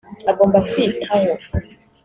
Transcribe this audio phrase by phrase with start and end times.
[0.31, 1.31] agomba kwitaho